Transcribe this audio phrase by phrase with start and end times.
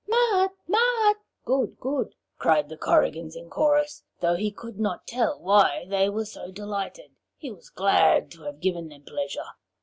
[0.07, 0.49] 'Mat!
[0.67, 1.79] Mat!' (Good!
[1.79, 6.25] Good!) cried the Korrigans in chorus, and though he could not tell why they were
[6.25, 9.45] so delighted, he was glad to have given them pleasure.